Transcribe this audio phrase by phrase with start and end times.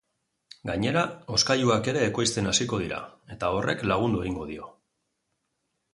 [0.69, 1.03] Gainera,
[1.35, 2.99] hozkailuak ere ekoizten hasiko dira,
[3.37, 4.75] eta horrek lagundu egingo dio.